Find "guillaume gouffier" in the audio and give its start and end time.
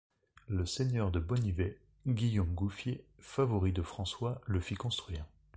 2.07-3.05